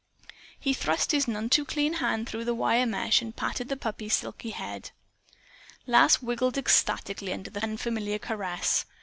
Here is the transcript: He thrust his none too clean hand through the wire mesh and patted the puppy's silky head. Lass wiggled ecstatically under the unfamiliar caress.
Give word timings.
He 0.59 0.73
thrust 0.73 1.11
his 1.11 1.27
none 1.27 1.47
too 1.47 1.63
clean 1.63 1.93
hand 2.01 2.27
through 2.27 2.45
the 2.45 2.55
wire 2.55 2.87
mesh 2.87 3.21
and 3.21 3.35
patted 3.35 3.69
the 3.69 3.77
puppy's 3.77 4.15
silky 4.15 4.49
head. 4.49 4.89
Lass 5.85 6.23
wiggled 6.23 6.57
ecstatically 6.57 7.31
under 7.31 7.51
the 7.51 7.61
unfamiliar 7.61 8.17
caress. 8.17 8.85